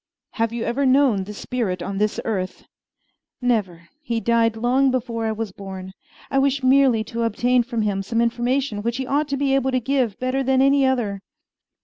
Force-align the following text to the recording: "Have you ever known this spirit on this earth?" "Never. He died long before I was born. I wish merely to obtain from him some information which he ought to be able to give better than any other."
"Have 0.31 0.51
you 0.51 0.63
ever 0.63 0.83
known 0.83 1.25
this 1.25 1.37
spirit 1.37 1.83
on 1.83 1.99
this 1.99 2.19
earth?" 2.25 2.65
"Never. 3.39 3.89
He 4.01 4.19
died 4.19 4.57
long 4.57 4.89
before 4.89 5.27
I 5.27 5.31
was 5.31 5.51
born. 5.51 5.93
I 6.31 6.39
wish 6.39 6.63
merely 6.63 7.03
to 7.03 7.21
obtain 7.21 7.61
from 7.61 7.83
him 7.83 8.01
some 8.01 8.19
information 8.19 8.81
which 8.81 8.97
he 8.97 9.05
ought 9.05 9.27
to 9.27 9.37
be 9.37 9.53
able 9.53 9.69
to 9.69 9.79
give 9.79 10.17
better 10.17 10.41
than 10.41 10.59
any 10.59 10.87
other." 10.87 11.21